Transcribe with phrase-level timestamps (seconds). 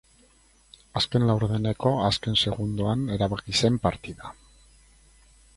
[1.01, 4.37] Azken laurdeneko azken segundoan erabaki zen partida.